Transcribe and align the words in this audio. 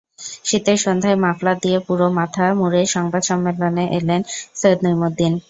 শীতের 0.45 0.77
সন্ধ্যায় 0.85 1.17
মাফলার 1.23 1.57
দিয়ে 1.63 1.79
পুরো 1.87 2.05
মাথা 2.19 2.45
মুড়ে 2.59 2.81
সংবাদ 2.95 3.23
সম্মেলনে 3.29 3.85
এলেন 3.97 4.21
সৈয়দ 4.59 4.79
নইমুদ্দিন। 4.85 5.33